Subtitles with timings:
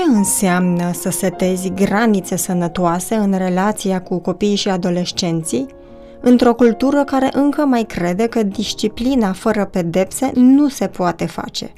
[0.00, 5.66] Ce înseamnă să setezi granițe sănătoase în relația cu copiii și adolescenții,
[6.20, 11.72] într-o cultură care încă mai crede că disciplina fără pedepse nu se poate face?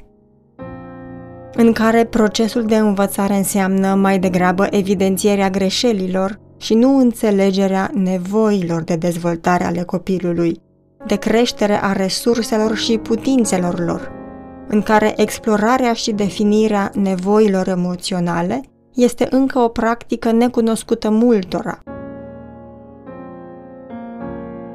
[1.53, 8.95] În care procesul de învățare înseamnă mai degrabă evidențierea greșelilor și nu înțelegerea nevoilor de
[8.95, 10.61] dezvoltare ale copilului,
[11.07, 14.11] de creștere a resurselor și putințelor lor,
[14.67, 18.61] în care explorarea și definirea nevoilor emoționale
[18.93, 21.79] este încă o practică necunoscută multora.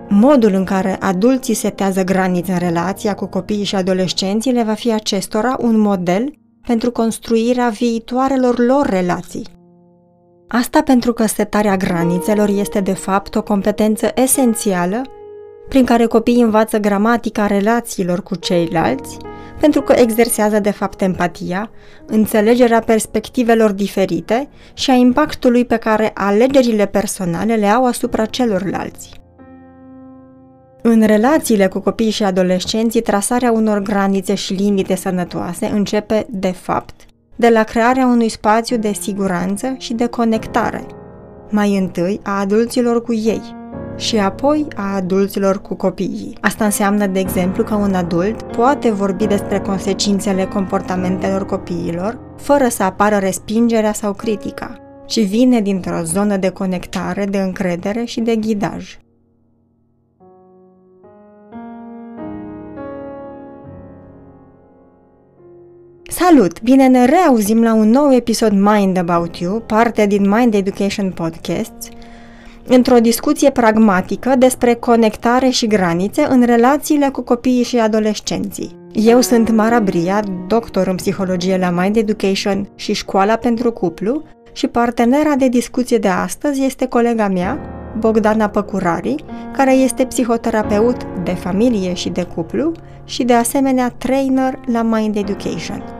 [0.08, 4.92] Modul în care adulții setează granițe în relația cu copiii și adolescenții le va fi
[4.92, 6.32] acestora un model
[6.66, 9.46] pentru construirea viitoarelor lor relații.
[10.48, 15.02] Asta pentru că setarea granițelor este de fapt o competență esențială
[15.68, 19.16] prin care copiii învață gramatica relațiilor cu ceilalți,
[19.60, 21.70] pentru că exersează de fapt empatia,
[22.06, 29.20] înțelegerea perspectivelor diferite și a impactului pe care alegerile personale le au asupra celorlalți.
[30.82, 37.00] În relațiile cu copiii și adolescenții, trasarea unor granițe și limite sănătoase începe, de fapt,
[37.36, 40.86] de la crearea unui spațiu de siguranță și de conectare,
[41.50, 43.57] mai întâi a adulților cu ei,
[43.98, 46.36] și apoi a adulților cu copiii.
[46.40, 52.82] Asta înseamnă, de exemplu, că un adult poate vorbi despre consecințele comportamentelor copiilor fără să
[52.82, 58.98] apară respingerea sau critica, ci vine dintr-o zonă de conectare, de încredere și de ghidaj.
[66.10, 66.62] Salut!
[66.62, 71.88] Bine ne reauzim la un nou episod Mind About You, parte din Mind Education Podcasts,
[72.68, 78.76] într-o discuție pragmatică despre conectare și granițe în relațiile cu copiii și adolescenții.
[78.92, 84.66] Eu sunt Mara Bria, doctor în psihologie la Mind Education și Școala pentru Cuplu și
[84.66, 87.58] partenera de discuție de astăzi este colega mea,
[87.98, 92.72] Bogdana Păcurari, care este psihoterapeut de familie și de cuplu
[93.04, 95.97] și de asemenea trainer la Mind Education.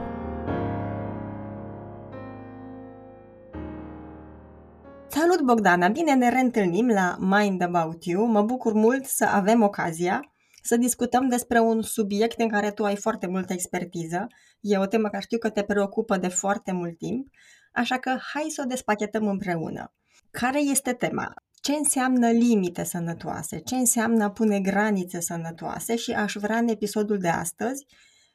[5.11, 5.87] Salut, Bogdana!
[5.87, 8.25] Bine ne reîntâlnim la Mind About You.
[8.25, 12.95] Mă bucur mult să avem ocazia să discutăm despre un subiect în care tu ai
[12.95, 14.27] foarte multă expertiză.
[14.59, 17.27] E o temă care știu că te preocupă de foarte mult timp,
[17.71, 19.93] așa că hai să o despachetăm împreună.
[20.31, 21.33] Care este tema?
[21.61, 23.59] Ce înseamnă limite sănătoase?
[23.59, 25.95] Ce înseamnă a pune granițe sănătoase?
[25.95, 27.85] Și aș vrea în episodul de astăzi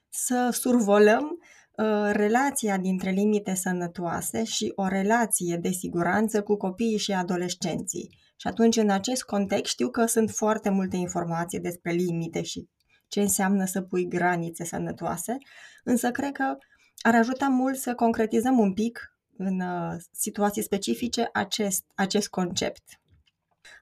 [0.09, 1.53] să survolăm Uh,
[2.12, 8.09] relația dintre limite sănătoase și o relație de siguranță cu copiii și adolescenții.
[8.37, 12.69] Și atunci, în acest context, știu că sunt foarte multe informații despre limite și
[13.09, 15.37] ce înseamnă să pui granițe sănătoase,
[15.84, 16.57] însă cred că
[17.03, 22.83] ar ajuta mult să concretizăm un pic în uh, situații specifice acest, acest concept.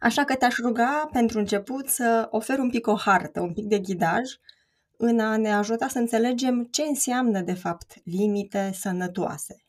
[0.01, 3.79] Așa că te-aș ruga pentru început să ofer un pic o hartă, un pic de
[3.79, 4.31] ghidaj
[4.97, 9.65] în a ne ajuta să înțelegem ce înseamnă, de fapt, limite sănătoase.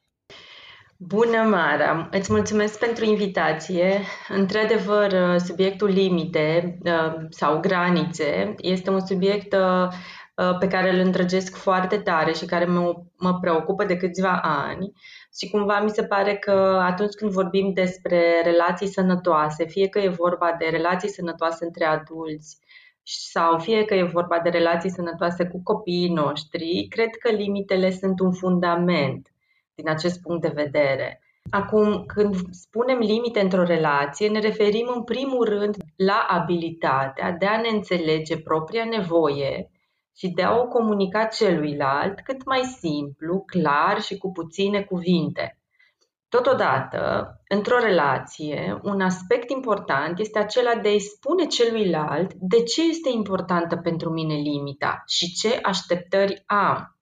[0.98, 2.08] Bună, Mara!
[2.12, 4.00] Îți mulțumesc pentru invitație.
[4.28, 9.88] Într-adevăr, subiectul limite uh, sau granițe este un subiect uh,
[10.36, 14.92] uh, pe care îl îndrăgesc foarte tare și care mă, mă preocupă de câțiva ani
[15.40, 20.08] și cumva mi se pare că atunci când vorbim despre relații sănătoase, fie că e
[20.10, 22.58] vorba de relații sănătoase între adulți,
[23.04, 28.20] sau fie că e vorba de relații sănătoase cu copiii noștri, cred că limitele sunt
[28.20, 29.28] un fundament
[29.76, 31.22] din acest punct de vedere.
[31.50, 37.62] Acum, când spunem limite într-o relație, ne referim în primul rând la abilitatea de a
[37.62, 39.70] ne înțelege propria nevoie
[40.16, 45.58] și de a o comunica celuilalt cât mai simplu, clar și cu puține cuvinte.
[46.38, 53.10] Totodată, într-o relație, un aspect important este acela de a-i spune celuilalt de ce este
[53.10, 56.98] importantă pentru mine limita și ce așteptări am.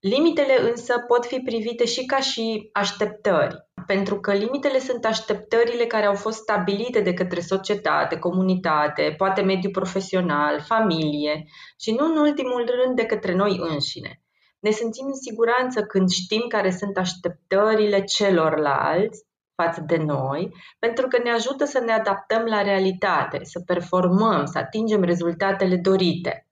[0.00, 3.56] Limitele însă pot fi privite și ca și așteptări,
[3.86, 9.70] pentru că limitele sunt așteptările care au fost stabilite de către societate, comunitate, poate mediu
[9.70, 11.44] profesional, familie
[11.80, 14.22] și nu în ultimul rând de către noi înșine.
[14.60, 21.18] Ne simțim în siguranță când știm care sunt așteptările celorlalți față de noi, pentru că
[21.22, 26.48] ne ajută să ne adaptăm la realitate, să performăm, să atingem rezultatele dorite.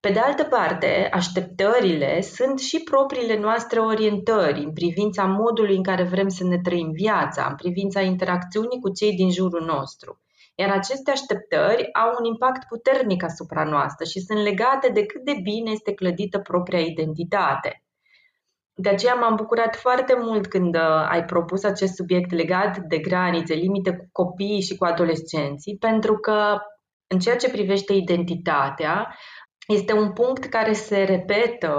[0.00, 6.02] Pe de altă parte, așteptările sunt și propriile noastre orientări în privința modului în care
[6.02, 10.21] vrem să ne trăim viața, în privința interacțiunii cu cei din jurul nostru.
[10.54, 15.38] Iar aceste așteptări au un impact puternic asupra noastră și sunt legate de cât de
[15.42, 17.82] bine este clădită propria identitate.
[18.74, 23.54] De aceea m-am bucurat foarte mult când uh, ai propus acest subiect legat de granițe,
[23.54, 26.58] limite cu copiii și cu adolescenții, pentru că
[27.06, 29.16] în ceea ce privește identitatea,
[29.66, 31.76] este un punct care se repetă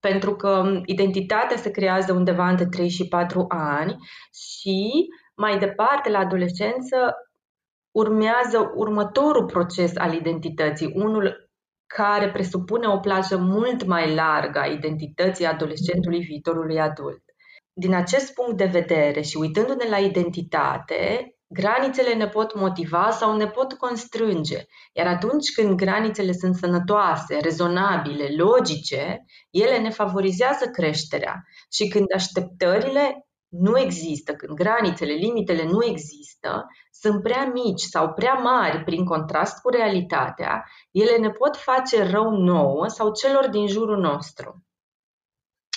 [0.00, 3.96] pentru că identitatea se creează undeva între 3 și 4 ani
[4.32, 7.14] și mai departe, la adolescență,
[7.92, 11.50] urmează următorul proces al identității, unul
[11.86, 17.22] care presupune o plajă mult mai largă a identității adolescentului viitorului adult.
[17.72, 23.46] Din acest punct de vedere și uitându-ne la identitate, granițele ne pot motiva sau ne
[23.46, 24.64] pot constrânge.
[24.92, 31.42] Iar atunci când granițele sunt sănătoase, rezonabile, logice, ele ne favorizează creșterea.
[31.72, 36.66] Și când așteptările nu există, când granițele, limitele nu există,
[37.02, 42.30] sunt prea mici sau prea mari prin contrast cu realitatea, ele ne pot face rău
[42.30, 44.64] nouă sau celor din jurul nostru.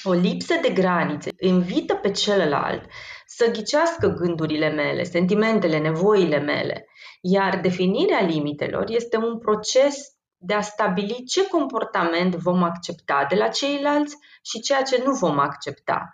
[0.04, 2.86] O lipsă de granițe invită pe celălalt
[3.26, 6.88] să ghicească gândurile mele, sentimentele, nevoile mele,
[7.22, 13.48] iar definirea limitelor este un proces de a stabili ce comportament vom accepta de la
[13.48, 16.14] ceilalți și ceea ce nu vom accepta.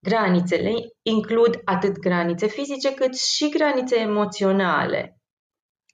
[0.00, 0.72] Granițele
[1.02, 5.20] includ atât granițe fizice cât și granițe emoționale.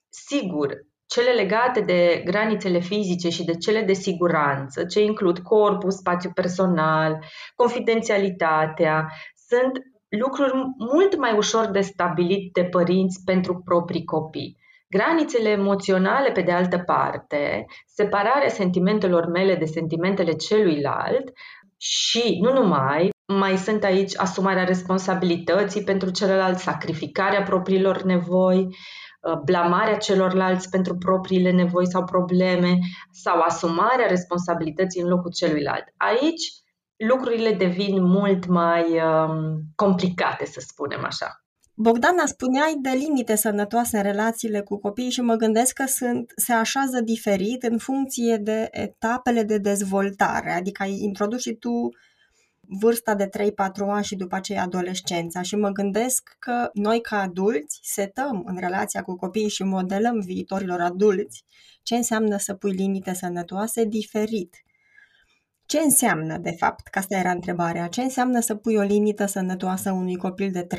[0.09, 0.75] Sigur,
[1.06, 7.25] cele legate de granițele fizice și de cele de siguranță, ce includ corpul, spațiu personal,
[7.55, 9.09] confidențialitatea,
[9.49, 9.79] sunt
[10.09, 10.53] lucruri
[10.93, 14.57] mult mai ușor de stabilit de părinți pentru proprii copii.
[14.89, 21.33] Granițele emoționale, pe de altă parte, separarea sentimentelor mele de sentimentele celuilalt
[21.77, 29.97] și, nu numai, mai sunt aici asumarea responsabilității pentru celălalt, sacrificarea propriilor nevoi, uh, blamarea
[29.97, 32.79] celorlalți pentru propriile nevoi sau probleme
[33.11, 35.85] sau asumarea responsabilității în locul celuilalt.
[35.97, 36.43] Aici
[36.97, 41.38] lucrurile devin mult mai um, complicate, să spunem așa.
[41.76, 46.53] Bogdana, spuneai de limite sănătoase în relațiile cu copiii și mă gândesc că sunt, se
[46.53, 51.88] așează diferit în funcție de etapele de dezvoltare, adică ai introdus și tu
[52.69, 53.31] vârsta de 3-4
[53.87, 59.02] ani și după aceea adolescența și mă gândesc că noi ca adulți setăm în relația
[59.02, 61.44] cu copiii și modelăm viitorilor adulți
[61.82, 64.64] ce înseamnă să pui limite sănătoase diferit
[65.66, 69.93] ce înseamnă, de fapt, că asta era întrebarea, ce înseamnă să pui o limită sănătoasă
[69.93, 70.76] unui copil de 3-4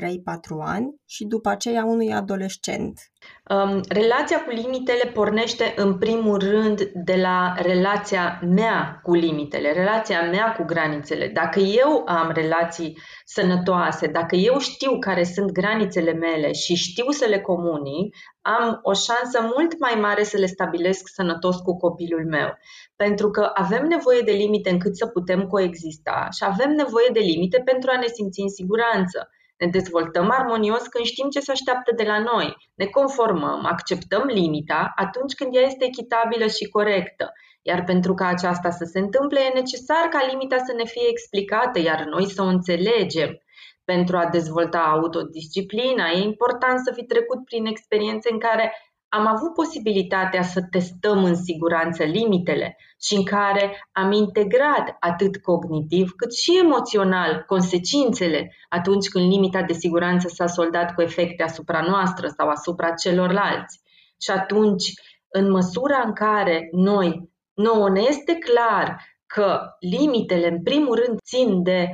[0.60, 3.12] ani și după aceea unui adolescent?
[3.50, 10.22] Um, relația cu limitele pornește în primul rând de la relația mea cu limitele, relația
[10.22, 11.28] mea cu granițele.
[11.28, 17.26] Dacă eu am relații sănătoase, dacă eu știu care sunt granițele mele și știu să
[17.26, 22.58] le comunic, am o șansă mult mai mare să le stabilesc sănătos cu copilul meu.
[22.96, 27.62] Pentru că avem nevoie de limite încât să putem coexista și avem nevoie de limite
[27.66, 29.30] pentru a ne simți în siguranță.
[29.58, 32.56] Ne dezvoltăm armonios când știm ce se așteaptă de la noi.
[32.76, 37.32] Ne conformăm, acceptăm limita atunci când ea este echitabilă și corectă.
[37.62, 41.80] Iar pentru ca aceasta să se întâmple, e necesar ca limita să ne fie explicată,
[41.80, 43.32] iar noi să o înțelegem.
[43.84, 48.74] Pentru a dezvolta autodisciplina, e important să fi trecut prin experiențe în care
[49.16, 56.12] am avut posibilitatea să testăm în siguranță limitele și în care am integrat atât cognitiv
[56.16, 62.28] cât și emoțional consecințele atunci când limita de siguranță s-a soldat cu efecte asupra noastră
[62.28, 63.80] sau asupra celorlalți.
[64.22, 64.94] Și atunci,
[65.28, 71.64] în măsura în care noi, nouă ne este clar că limitele, în primul rând, țin
[71.64, 71.90] de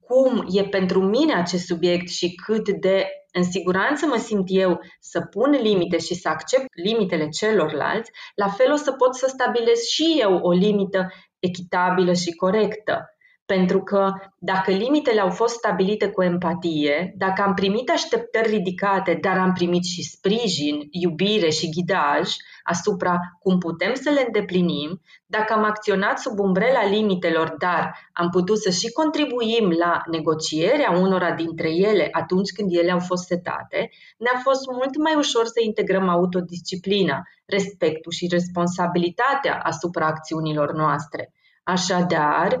[0.00, 5.20] cum e pentru mine acest subiect și cât de în siguranță mă simt eu să
[5.20, 10.16] pun limite și să accept limitele celorlalți, la fel o să pot să stabilesc și
[10.20, 13.11] eu o limită echitabilă și corectă.
[13.56, 19.38] Pentru că dacă limitele au fost stabilite cu empatie, dacă am primit așteptări ridicate, dar
[19.38, 22.30] am primit și sprijin, iubire și ghidaj
[22.62, 28.58] asupra cum putem să le îndeplinim, dacă am acționat sub umbrela limitelor, dar am putut
[28.58, 34.40] să și contribuim la negocierea unora dintre ele atunci când ele au fost setate, ne-a
[34.42, 41.32] fost mult mai ușor să integrăm autodisciplina, respectul și responsabilitatea asupra acțiunilor noastre.
[41.64, 42.60] Așadar,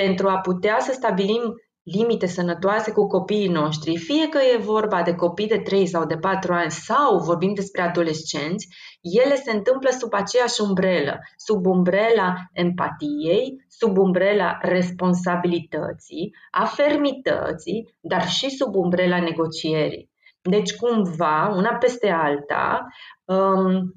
[0.00, 5.14] pentru a putea să stabilim limite sănătoase cu copiii noștri, fie că e vorba de
[5.14, 8.68] copii de 3 sau de 4 ani sau vorbim despre adolescenți,
[9.00, 18.28] ele se întâmplă sub aceeași umbrelă, sub umbrela empatiei, sub umbrela responsabilității, a fermității, dar
[18.28, 20.10] și sub umbrela negocierii.
[20.40, 22.86] Deci, cumva, una peste alta,
[23.24, 23.92] um,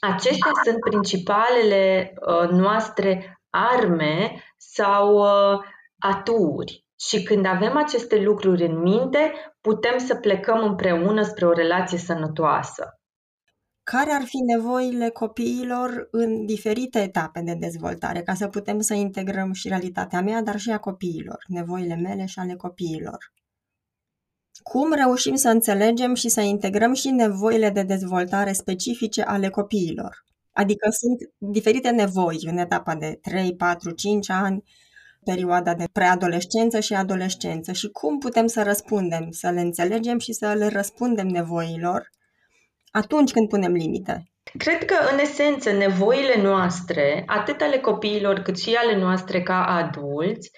[0.00, 5.58] acestea sunt principalele uh, noastre arme sau uh,
[5.98, 6.86] aturi.
[7.00, 12.92] Și când avem aceste lucruri în minte, putem să plecăm împreună spre o relație sănătoasă.
[13.82, 19.52] Care ar fi nevoile copiilor în diferite etape de dezvoltare, ca să putem să integrăm
[19.52, 23.32] și realitatea mea, dar și a copiilor, nevoile mele și ale copiilor?
[24.62, 30.24] Cum reușim să înțelegem și să integrăm și nevoile de dezvoltare specifice ale copiilor?
[30.60, 34.64] Adică sunt diferite nevoi în etapa de 3, 4, 5 ani,
[35.24, 40.52] perioada de preadolescență și adolescență și cum putem să răspundem, să le înțelegem și să
[40.52, 42.10] le răspundem nevoilor
[42.90, 44.30] atunci când punem limite.
[44.58, 50.50] Cred că, în esență, nevoile noastre, atât ale copiilor cât și ale noastre ca adulți,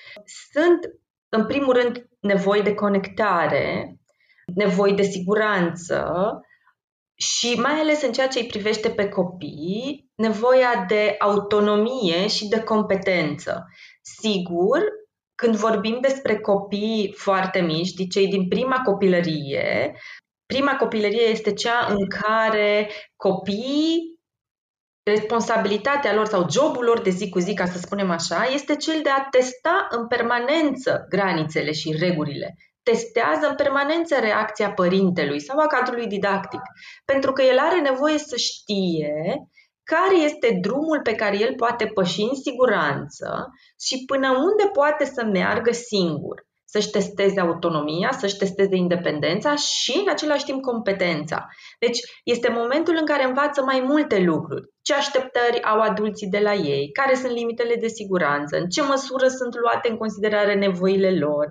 [0.52, 0.78] sunt,
[1.28, 3.97] în primul rând, nevoi de conectare,
[4.54, 6.04] nevoi de siguranță
[7.21, 12.62] și mai ales în ceea ce îi privește pe copii, nevoia de autonomie și de
[12.62, 13.67] competență.
[14.21, 14.83] Sigur,
[15.35, 19.95] când vorbim despre copii foarte mici, de cei din prima copilărie,
[20.47, 24.19] prima copilărie este cea în care copiii
[25.03, 29.00] responsabilitatea lor sau jobul lor de zi cu zi, ca să spunem așa, este cel
[29.03, 32.57] de a testa în permanență granițele și regulile.
[32.90, 36.61] Testează în permanență reacția părintelui sau a cadrului didactic,
[37.04, 39.14] pentru că el are nevoie să știe
[39.82, 43.49] care este drumul pe care el poate păși în siguranță
[43.80, 50.09] și până unde poate să meargă singur să-și testeze autonomia, să-și testeze independența și, în
[50.11, 51.47] același timp, competența.
[51.78, 54.68] Deci, este momentul în care învață mai multe lucruri.
[54.82, 59.28] Ce așteptări au adulții de la ei, care sunt limitele de siguranță, în ce măsură
[59.28, 61.47] sunt luate în considerare nevoile lor,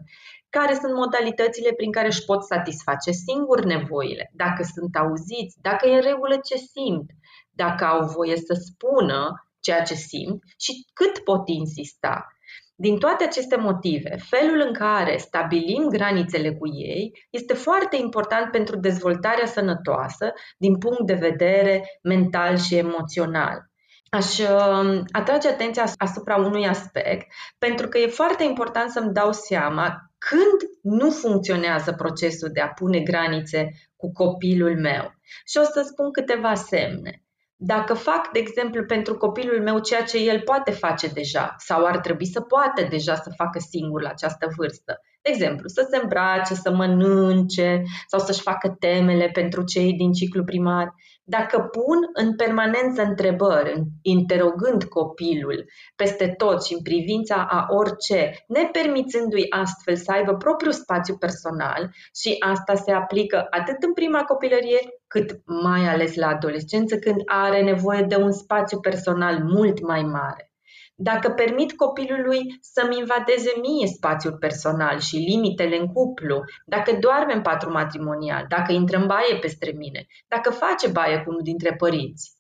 [0.50, 5.96] care sunt modalitățile prin care își pot satisface singur nevoile, dacă sunt auziți, dacă e
[5.96, 7.10] în regulă ce simt,
[7.52, 12.28] dacă au voie să spună ceea ce simt și cât pot insista.
[12.76, 18.76] Din toate aceste motive, felul în care stabilim granițele cu ei este foarte important pentru
[18.78, 23.70] dezvoltarea sănătoasă din punct de vedere mental și emoțional.
[24.10, 27.26] Aș uh, atrage atenția asupra unui aspect,
[27.58, 33.00] pentru că e foarte important să-mi dau seama când nu funcționează procesul de a pune
[33.00, 35.14] granițe cu copilul meu.
[35.46, 37.24] Și o să spun câteva semne.
[37.62, 42.00] Dacă fac, de exemplu, pentru copilul meu ceea ce el poate face deja sau ar
[42.00, 46.54] trebui să poată deja să facă singur la această vârstă, de exemplu, să se îmbrace,
[46.54, 50.94] să mănânce sau să-și facă temele pentru cei din ciclu primar,
[51.30, 59.46] dacă pun în permanență întrebări, interogând copilul peste tot și în privința a orice, nepermițându-i
[59.50, 65.42] astfel să aibă propriul spațiu personal și asta se aplică atât în prima copilărie, cât
[65.64, 70.49] mai ales la adolescență, când are nevoie de un spațiu personal mult mai mare.
[71.02, 77.42] Dacă permit copilului să-mi invadeze mie spațiul personal și limitele în cuplu, dacă doarme în
[77.42, 82.38] patru matrimonial, dacă intră în baie peste mine, dacă face baie cu unul dintre părinți,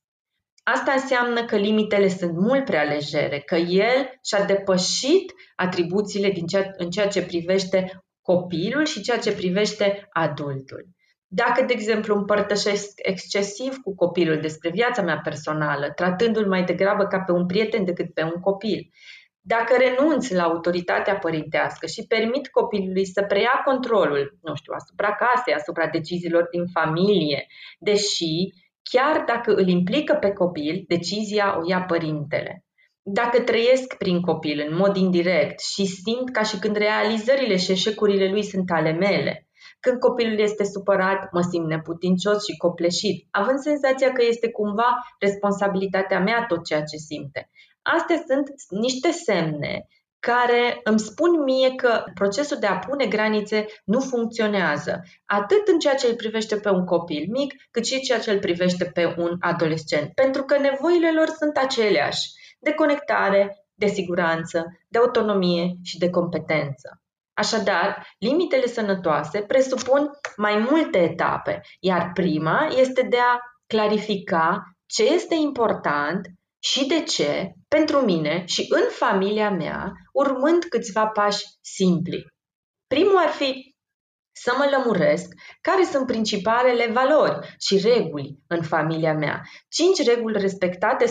[0.64, 6.72] Asta înseamnă că limitele sunt mult prea legere, că el și-a depășit atribuțiile din ceea,
[6.78, 10.88] în ceea ce privește copilul și ceea ce privește adultul.
[11.32, 17.20] Dacă, de exemplu, împărtășesc excesiv cu copilul despre viața mea personală, tratându-l mai degrabă ca
[17.20, 18.90] pe un prieten decât pe un copil,
[19.42, 25.54] dacă renunț la autoritatea părintească și permit copilului să preia controlul, nu știu, asupra casei,
[25.54, 27.48] asupra deciziilor din familie,
[27.80, 28.34] deși,
[28.82, 32.64] chiar dacă îl implică pe copil, decizia o ia părintele.
[33.02, 38.30] Dacă trăiesc prin copil în mod indirect și simt ca și când realizările și eșecurile
[38.30, 39.49] lui sunt ale mele,
[39.80, 46.20] când copilul este supărat, mă simt neputincios și copleșit, având senzația că este cumva responsabilitatea
[46.20, 47.50] mea tot ceea ce simte.
[47.82, 49.88] Astea sunt niște semne
[50.20, 55.96] care îmi spun mie că procesul de a pune granițe nu funcționează, atât în ceea
[55.96, 59.36] ce îl privește pe un copil mic, cât și ceea ce îl privește pe un
[59.40, 66.10] adolescent, pentru că nevoile lor sunt aceleași, de conectare, de siguranță, de autonomie și de
[66.10, 67.02] competență.
[67.40, 75.36] Așadar, limitele sănătoase presupun mai multe etape, iar prima este de a clarifica ce este
[75.36, 76.28] important
[76.60, 82.26] și de ce pentru mine și în familia mea, urmând câțiva pași simpli.
[82.88, 83.76] Primul ar fi
[84.32, 85.28] să mă lămuresc
[85.62, 89.42] care sunt principalele valori și reguli în familia mea.
[89.70, 91.10] Cinci reguli respectate 100%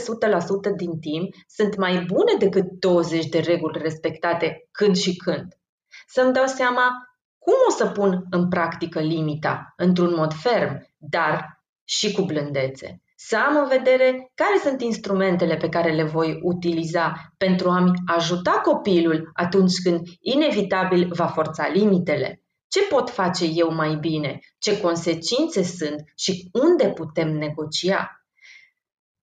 [0.77, 5.58] din timp sunt mai bune decât 20 de reguli respectate când și când
[6.07, 6.90] să-mi dau seama
[7.38, 13.02] cum o să pun în practică limita într-un mod ferm, dar și cu blândețe.
[13.17, 18.50] să am în vedere care sunt instrumentele pe care le voi utiliza pentru a-mi ajuta
[18.50, 22.43] copilul atunci când inevitabil va forța limitele.
[22.69, 24.38] Ce pot face eu mai bine?
[24.59, 28.18] Ce consecințe sunt și unde putem negocia?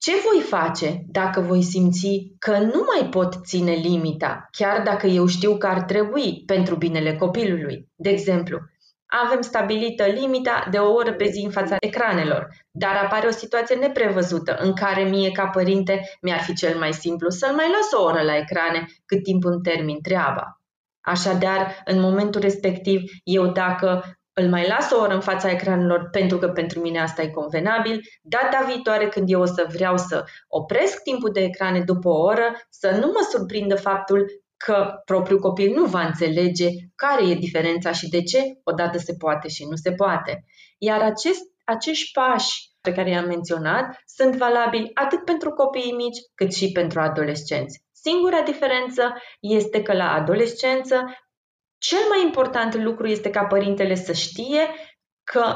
[0.05, 5.25] Ce voi face dacă voi simți că nu mai pot ține limita, chiar dacă eu
[5.25, 7.89] știu că ar trebui pentru binele copilului?
[7.95, 8.59] De exemplu,
[9.25, 13.75] avem stabilită limita de o oră pe zi în fața ecranelor, dar apare o situație
[13.75, 18.03] neprevăzută în care mie ca părinte mi-ar fi cel mai simplu să-l mai las o
[18.03, 20.61] oră la ecrane cât timp îmi termin treaba.
[21.01, 26.37] Așadar, în momentul respectiv, eu dacă îl mai las o oră în fața ecranelor pentru
[26.37, 31.01] că pentru mine asta e convenabil, data viitoare când eu o să vreau să opresc
[31.01, 34.25] timpul de ecrane după o oră, să nu mă surprindă faptul
[34.57, 39.47] că propriul copil nu va înțelege care e diferența și de ce odată se poate
[39.47, 40.45] și nu se poate.
[40.77, 46.53] Iar acest, acești pași pe care i-am menționat sunt valabili atât pentru copiii mici cât
[46.53, 47.83] și pentru adolescenți.
[47.91, 51.05] Singura diferență este că la adolescență
[51.87, 54.61] cel mai important lucru este ca părintele să știe
[55.23, 55.55] că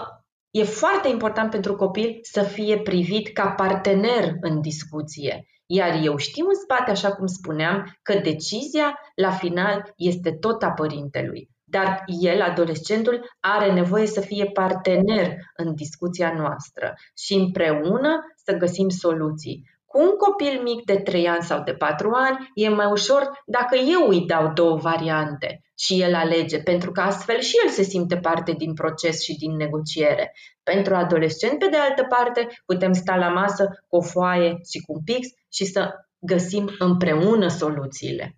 [0.51, 5.45] e foarte important pentru copil să fie privit ca partener în discuție.
[5.65, 10.71] Iar eu știu în spate, așa cum spuneam, că decizia la final este tot a
[10.71, 11.50] părintelui.
[11.63, 18.89] Dar el, adolescentul, are nevoie să fie partener în discuția noastră și împreună să găsim
[18.89, 19.78] soluții.
[19.91, 23.75] Cu un copil mic de 3 ani sau de 4 ani e mai ușor dacă
[23.75, 28.17] eu îi dau două variante și el alege, pentru că astfel și el se simte
[28.17, 30.34] parte din proces și din negociere.
[30.63, 34.93] Pentru adolescent, pe de altă parte, putem sta la masă cu o foaie și cu
[34.93, 38.38] un pix și să găsim împreună soluțiile.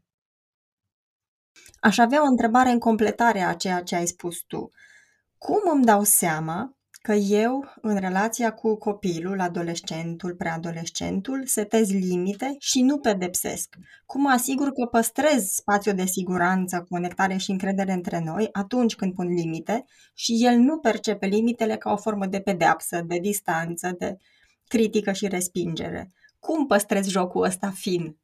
[1.80, 4.70] Aș avea o întrebare în completare a ceea ce ai spus tu.
[5.38, 12.82] Cum îmi dau seama că eu, în relația cu copilul, adolescentul, preadolescentul, setez limite și
[12.82, 13.76] nu pedepsesc.
[14.06, 19.14] Cum mă asigur că păstrez spațiu de siguranță, conectare și încredere între noi atunci când
[19.14, 24.18] pun limite și el nu percepe limitele ca o formă de pedeapsă, de distanță, de
[24.68, 26.12] critică și respingere.
[26.40, 28.18] Cum păstrez jocul ăsta fin?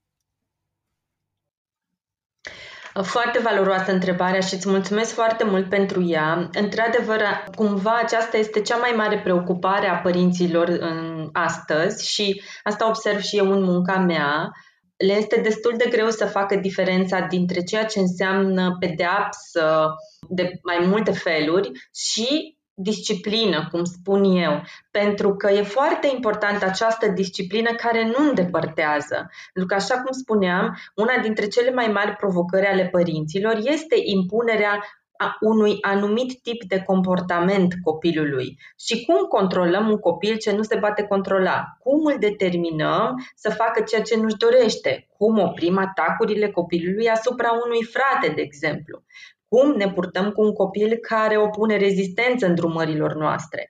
[3.02, 6.50] Foarte valoroasă întrebarea și îți mulțumesc foarte mult pentru ea.
[6.54, 7.22] Într-adevăr,
[7.56, 13.38] cumva aceasta este cea mai mare preocupare a părinților în astăzi și asta observ și
[13.38, 14.52] eu în munca mea.
[14.98, 19.96] Le este destul de greu să facă diferența dintre ceea ce înseamnă pedeapsă
[20.30, 24.62] de mai multe feluri și disciplină, cum spun eu,
[24.92, 29.30] pentru că e foarte importantă această disciplină care nu îndepărtează.
[29.54, 34.84] Pentru că, așa cum spuneam, una dintre cele mai mari provocări ale părinților este impunerea
[35.18, 38.60] a unui anumit tip de comportament copilului.
[38.80, 41.64] Și cum controlăm un copil ce nu se poate controla?
[41.80, 45.08] Cum îl determinăm să facă ceea ce nu-și dorește?
[45.18, 49.04] Cum oprim atacurile copilului asupra unui frate, de exemplu?
[49.48, 53.70] Cum ne purtăm cu un copil care opune rezistență în drumărilor noastre.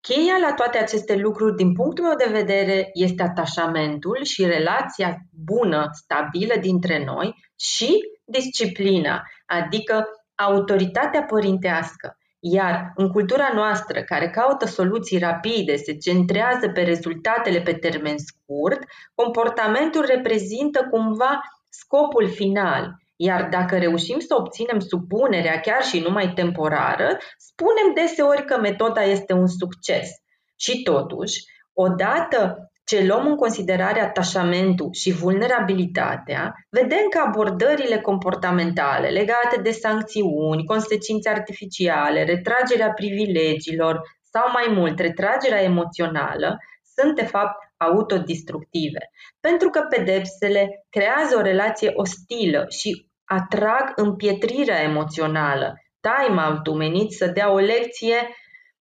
[0.00, 5.88] Cheia la toate aceste lucruri, din punctul meu de vedere, este atașamentul și relația bună,
[5.92, 12.14] stabilă dintre noi și disciplina, adică autoritatea părintească.
[12.38, 18.78] Iar în cultura noastră, care caută soluții rapide, se centrează pe rezultatele pe termen scurt,
[19.14, 22.96] comportamentul reprezintă cumva scopul final.
[23.22, 29.32] Iar dacă reușim să obținem supunerea chiar și numai temporară, spunem deseori că metoda este
[29.32, 30.08] un succes.
[30.56, 39.60] Și totuși, odată ce luăm în considerare atașamentul și vulnerabilitatea, vedem că abordările comportamentale legate
[39.62, 44.00] de sancțiuni, consecințe artificiale, retragerea privilegiilor
[44.32, 46.58] sau mai mult retragerea emoțională
[46.94, 55.74] sunt de fapt autodistructive, pentru că pedepsele creează o relație ostilă și atrag împietrirea emoțională.
[56.00, 58.16] Time-out-ul menit să dea o lecție,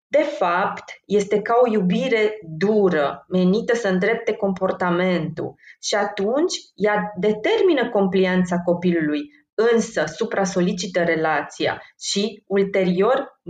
[0.06, 7.88] de fapt, este ca o iubire dură, menită să îndrepte comportamentul și atunci ea determină
[7.88, 9.20] complianța copilului,
[9.72, 13.40] însă supra-solicită relația și ulterior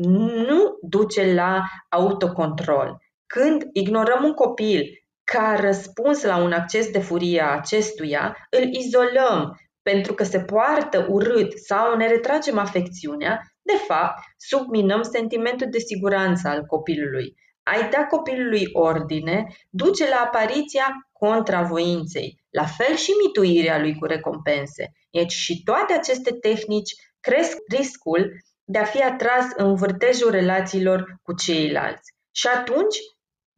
[0.47, 2.97] nu duce la autocontrol.
[3.27, 4.83] Când ignorăm un copil
[5.25, 9.57] ca răspuns la un acces de furie a acestuia, îl izolăm,
[9.91, 16.49] pentru că se poartă urât sau ne retragem afecțiunea, de fapt, subminăm sentimentul de siguranță
[16.49, 17.35] al copilului.
[17.63, 24.93] Ai da copilului ordine duce la apariția contravoinței, la fel și mituirea lui cu recompense.
[25.11, 28.33] Deci și toate aceste tehnici cresc riscul
[28.65, 32.15] de a fi atras în vârtejul relațiilor cu ceilalți.
[32.31, 32.97] Și atunci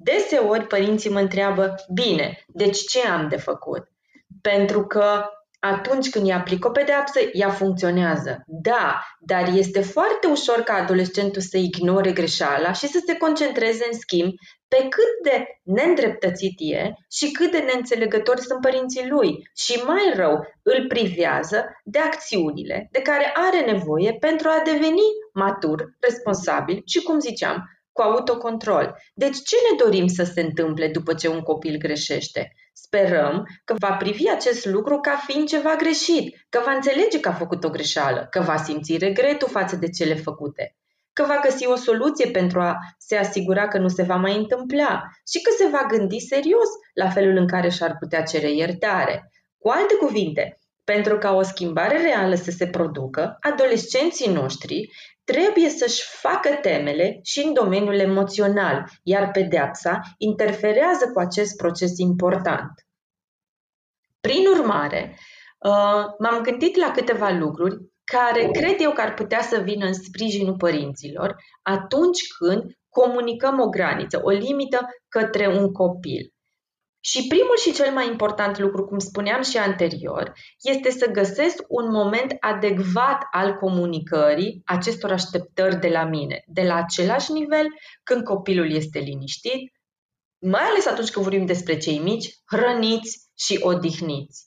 [0.02, 3.88] Deseori părinții mă întreabă, bine, deci ce am de făcut?
[4.40, 5.24] Pentru că
[5.60, 8.42] atunci când îi aplic o pedeapsă, ea funcționează.
[8.46, 13.98] Da, dar este foarte ușor ca adolescentul să ignore greșeala și să se concentreze în
[13.98, 14.32] schimb
[14.68, 20.46] pe cât de neîndreptățit e și cât de neînțelegători sunt părinții lui și mai rău
[20.62, 27.18] îl privează de acțiunile de care are nevoie pentru a deveni matur, responsabil și, cum
[27.18, 28.96] ziceam, cu autocontrol.
[29.14, 32.52] Deci ce ne dorim să se întâmple după ce un copil greșește?
[32.82, 37.32] Sperăm că va privi acest lucru ca fiind ceva greșit, că va înțelege că a
[37.32, 40.76] făcut o greșeală, că va simți regretul față de cele făcute,
[41.12, 45.02] că va găsi o soluție pentru a se asigura că nu se va mai întâmpla
[45.30, 49.30] și că se va gândi serios la felul în care și-ar putea cere iertare.
[49.58, 54.90] Cu alte cuvinte, pentru ca o schimbare reală să se producă, adolescenții noștri
[55.30, 62.70] trebuie să-și facă temele și în domeniul emoțional, iar pedeapsa interferează cu acest proces important.
[64.20, 65.18] Prin urmare,
[65.58, 69.94] uh, m-am gândit la câteva lucruri care cred eu că ar putea să vină în
[69.94, 76.32] sprijinul părinților atunci când comunicăm o graniță, o limită către un copil.
[77.02, 80.32] Și primul și cel mai important lucru, cum spuneam și anterior,
[80.62, 86.74] este să găsesc un moment adecvat al comunicării acestor așteptări de la mine, de la
[86.74, 87.66] același nivel
[88.02, 89.72] când copilul este liniștit,
[90.38, 94.46] mai ales atunci când vorbim despre cei mici, hrăniți și odihniți.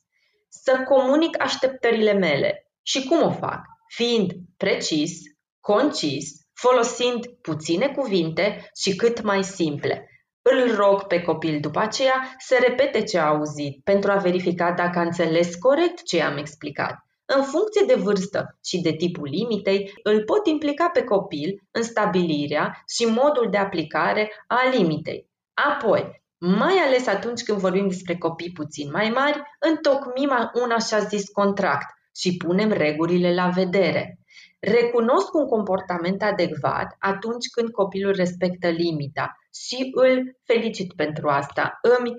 [0.49, 2.67] Să comunic așteptările mele.
[2.81, 3.61] Și cum o fac?
[3.87, 5.19] Fiind precis,
[5.59, 10.07] concis, folosind puține cuvinte și cât mai simple
[10.43, 14.99] îl rog pe copil după aceea să repete ce a auzit pentru a verifica dacă
[14.99, 16.95] a înțeles corect ce am explicat.
[17.25, 22.83] În funcție de vârstă și de tipul limitei, îl pot implica pe copil în stabilirea
[22.87, 25.29] și modul de aplicare a limitei.
[25.53, 30.29] Apoi, mai ales atunci când vorbim despre copii puțin mai mari, întocmim
[30.63, 34.19] un așa zis contract și punem regulile la vedere.
[34.59, 41.79] Recunosc un comportament adecvat atunci când copilul respectă limita și îl felicit pentru asta.
[41.97, 42.13] Îmi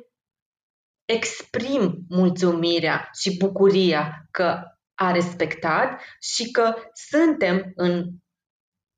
[1.04, 4.62] exprim mulțumirea și bucuria că
[4.94, 8.10] a respectat și că suntem în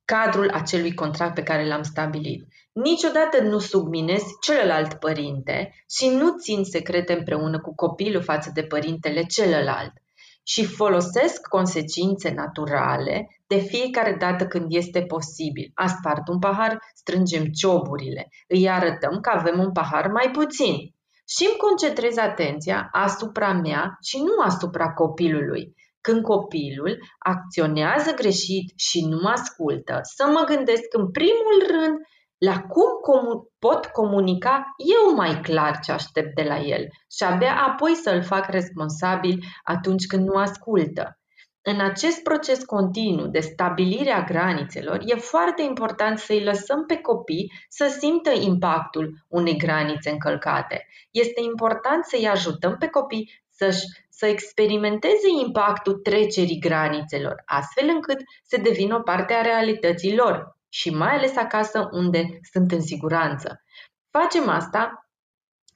[0.05, 2.47] cadrul acelui contract pe care l-am stabilit.
[2.73, 9.23] Niciodată nu subminez celălalt părinte și nu țin secrete împreună cu copilul față de părintele
[9.23, 9.93] celălalt
[10.43, 15.71] și folosesc consecințe naturale de fiecare dată când este posibil.
[15.75, 20.75] A spart un pahar, strângem cioburile, îi arătăm că avem un pahar mai puțin
[21.29, 25.75] și îmi concentrez atenția asupra mea și nu asupra copilului.
[26.01, 31.97] Când copilul acționează greșit și nu ascultă, să mă gândesc în primul rând
[32.39, 37.55] la cum comu- pot comunica eu mai clar ce aștept de la el și abia
[37.67, 41.19] apoi să-l fac responsabil atunci când nu ascultă.
[41.69, 47.53] În acest proces continuu de stabilire a granițelor, e foarte important să-i lăsăm pe copii
[47.69, 50.87] să simtă impactul unei granițe încălcate.
[51.11, 58.61] Este important să-i ajutăm pe copii să să experimenteze impactul trecerii granițelor, astfel încât să
[58.63, 63.63] devină o parte a realității lor, și mai ales acasă unde sunt în siguranță.
[64.11, 65.09] Facem asta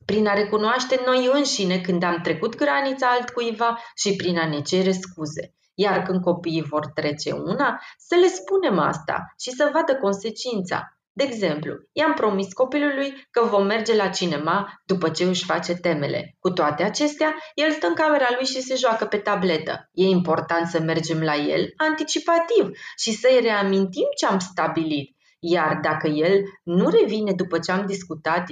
[0.04, 4.92] prin a recunoaște noi înșine când am trecut granița altcuiva și prin a ne cere
[4.92, 5.54] scuze.
[5.84, 10.94] Iar când copiii vor trece una, să le spunem asta și să vadă consecința.
[11.12, 16.36] De exemplu, i-am promis copilului că vom merge la cinema după ce își face temele.
[16.38, 19.88] Cu toate acestea, el stă în camera lui și se joacă pe tabletă.
[19.92, 25.16] E important să mergem la el anticipativ și să-i reamintim ce am stabilit.
[25.38, 28.44] Iar dacă el nu revine după ce am discutat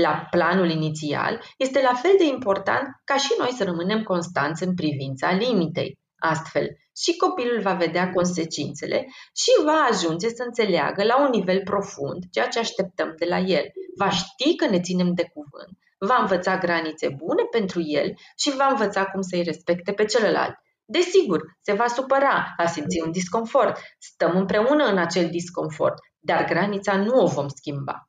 [0.00, 4.74] la planul inițial, este la fel de important ca și noi să rămânem constanți în
[4.74, 5.99] privința limitei.
[6.20, 9.06] Astfel, și copilul va vedea consecințele
[9.36, 13.64] și va ajunge să înțeleagă la un nivel profund ceea ce așteptăm de la el.
[13.96, 18.66] Va ști că ne ținem de cuvânt, va învăța granițe bune pentru el și va
[18.70, 20.54] învăța cum să-i respecte pe celălalt.
[20.84, 23.80] Desigur, se va supăra, va simți un disconfort.
[23.98, 28.08] Stăm împreună în acel disconfort, dar granița nu o vom schimba.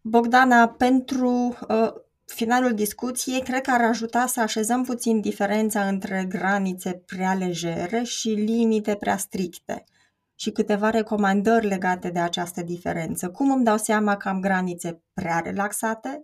[0.00, 1.92] Bogdana, pentru uh,
[2.34, 8.28] finalul discuției cred că ar ajuta să așezăm puțin diferența între granițe prea legere și
[8.28, 9.84] limite prea stricte
[10.34, 13.30] și câteva recomandări legate de această diferență.
[13.30, 16.20] Cum îmi dau seama că am granițe prea relaxate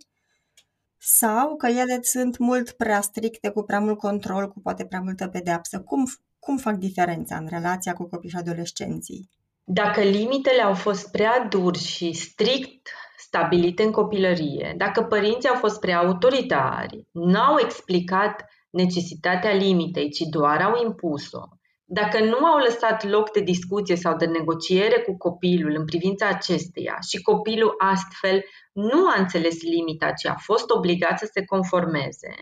[0.97, 5.27] sau că ele sunt mult prea stricte, cu prea mult control, cu poate prea multă
[5.27, 5.79] pedeapsă?
[5.79, 6.05] Cum,
[6.39, 9.29] cum fac diferența în relația cu copii și adolescenții?
[9.63, 15.79] Dacă limitele au fost prea duri și strict stabilite în copilărie, dacă părinții au fost
[15.79, 21.41] prea autoritari, n-au explicat necesitatea limitei, ci doar au impus-o,
[21.85, 26.97] dacă nu au lăsat loc de discuție sau de negociere cu copilul în privința acesteia
[27.09, 32.35] și copilul astfel nu a înțeles limita, ci a fost obligat să se conformeze,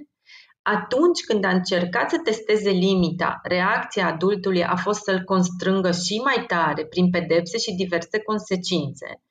[0.67, 6.43] atunci când a încercat să testeze limita, reacția adultului a fost să-l constrângă și mai
[6.47, 9.21] tare prin pedepse și diverse consecințe.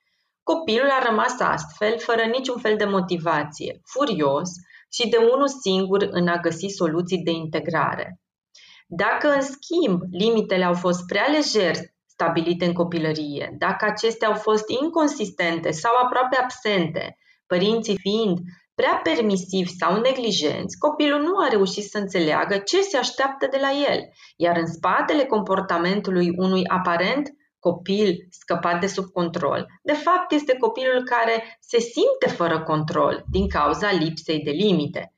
[0.44, 4.50] Copilul a rămas astfel, fără niciun fel de motivație, furios
[4.92, 8.20] și de unul singur în a găsi soluții de integrare.
[8.86, 11.76] Dacă, în schimb, limitele au fost prea lejer
[12.06, 18.38] stabilite în copilărie, dacă acestea au fost inconsistente sau aproape absente, părinții fiind
[18.74, 23.70] prea permisivi sau neglijenți, copilul nu a reușit să înțeleagă ce se așteaptă de la
[23.90, 24.00] el,
[24.36, 27.28] iar în spatele comportamentului unui aparent
[27.68, 33.48] copil scăpat de sub control, de fapt este copilul care se simte fără control din
[33.48, 35.12] cauza lipsei de limite.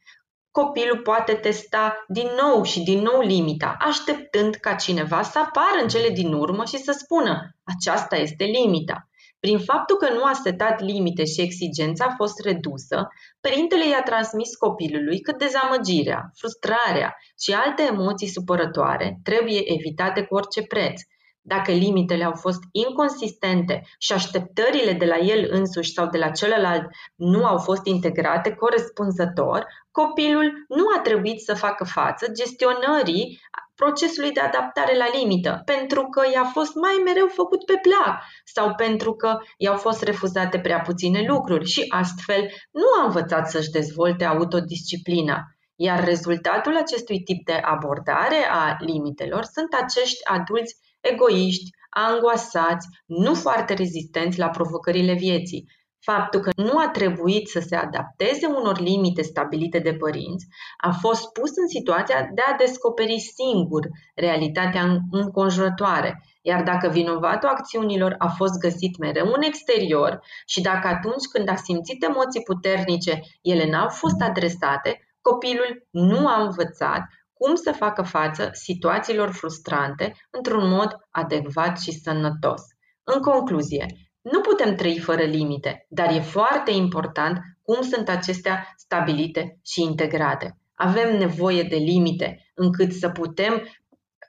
[0.51, 5.89] Copilul poate testa din nou și din nou limita, așteptând ca cineva să apară în
[5.89, 9.09] cele din urmă și să spună aceasta este limita.
[9.41, 13.09] Prin faptul că nu a setat limite și exigența a fost redusă,
[13.41, 20.63] părintele i-a transmis copilului că dezamăgirea, frustrarea și alte emoții supărătoare trebuie evitate cu orice
[20.63, 21.01] preț.
[21.49, 26.85] Dacă limitele au fost inconsistente și așteptările de la el însuși sau de la celălalt
[27.15, 33.41] nu au fost integrate corespunzător, copilul nu a trebuit să facă față gestionării
[33.75, 38.75] procesului de adaptare la limită, pentru că i-a fost mai mereu făcut pe plac sau
[38.75, 44.25] pentru că i-au fost refuzate prea puține lucruri și astfel nu a învățat să-și dezvolte
[44.25, 45.43] autodisciplina.
[45.77, 50.77] Iar rezultatul acestui tip de abordare a limitelor sunt acești adulți
[51.13, 55.65] egoiști, angoasați, nu foarte rezistenți la provocările vieții,
[56.11, 61.33] Faptul că nu a trebuit să se adapteze unor limite stabilite de părinți a fost
[61.33, 68.59] pus în situația de a descoperi singur realitatea înconjurătoare, iar dacă vinovatul acțiunilor a fost
[68.59, 74.21] găsit mereu în exterior și dacă atunci când a simțit emoții puternice ele n-au fost
[74.21, 77.03] adresate, copilul nu a învățat
[77.39, 82.63] cum să facă față situațiilor frustrante într-un mod adecvat și sănătos.
[83.05, 83.87] În concluzie,
[84.21, 90.59] nu putem trăi fără limite, dar e foarte important cum sunt acestea stabilite și integrate.
[90.75, 93.63] Avem nevoie de limite încât să putem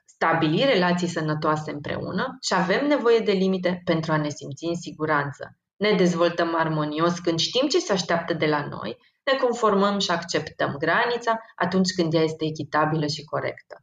[0.04, 5.56] stabili relații sănătoase împreună și avem nevoie de limite pentru a ne simți în siguranță.
[5.76, 8.96] Ne dezvoltăm armonios când știm ce se așteaptă de la noi,
[9.30, 13.82] ne conformăm și acceptăm granița atunci când ea este echitabilă și corectă.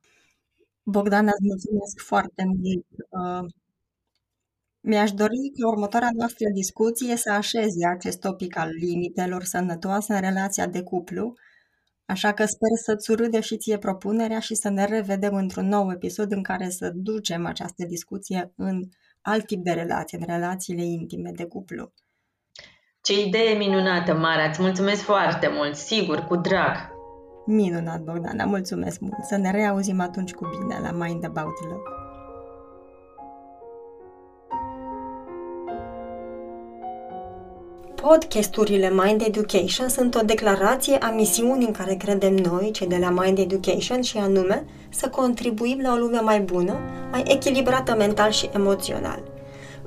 [0.83, 3.53] Bogdan, îți mulțumesc foarte mult uh,
[4.87, 10.67] mi-aș dori ca următoarea noastră discuție să așeze acest topic al limitelor sănătoase în relația
[10.67, 11.33] de cuplu,
[12.05, 16.31] așa că sper să-ți urâde și ție propunerea și să ne revedem într-un nou episod
[16.31, 18.89] în care să ducem această discuție în
[19.21, 21.93] alt tip de relație, în relațiile intime de cuplu.
[23.05, 24.43] Ce idee minunată, Mara!
[24.49, 26.75] Îți mulțumesc foarte mult, sigur, cu drag!
[27.45, 29.23] Minunat, Bogdana, mulțumesc mult!
[29.23, 31.81] Să ne reauzim atunci cu bine la Mind About Love.
[37.95, 43.09] Podcasturile Mind Education sunt o declarație a misiunii în care credem noi, cei de la
[43.09, 46.79] Mind Education, și anume să contribuim la o lume mai bună,
[47.11, 49.34] mai echilibrată mental și emoțional.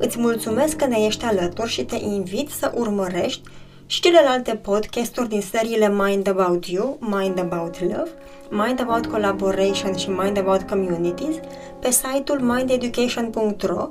[0.01, 3.41] Îți mulțumesc că ne ești alături și te invit să urmărești
[3.87, 8.11] și celelalte podcasturi din seriile Mind About You, Mind About Love,
[8.51, 11.35] Mind About Collaboration și Mind About Communities
[11.81, 13.87] pe site-ul mindeducation.ro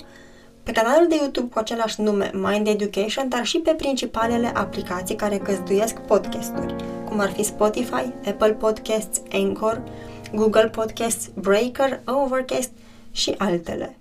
[0.63, 5.37] pe canalul de YouTube cu același nume Mind Education, dar și pe principalele aplicații care
[5.37, 9.81] găzduiesc podcasturi, cum ar fi Spotify, Apple Podcasts, Anchor,
[10.33, 12.71] Google Podcasts, Breaker, Overcast
[13.11, 13.97] și altele.